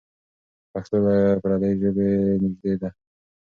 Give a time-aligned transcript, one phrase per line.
[0.71, 2.09] پښتو له پردۍ ژبې
[2.41, 2.89] نږدې ده.